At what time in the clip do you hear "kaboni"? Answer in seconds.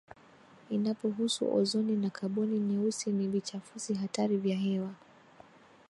2.09-2.59